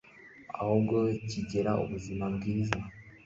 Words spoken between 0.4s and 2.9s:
ahubwo kigira ubuzima bwiza,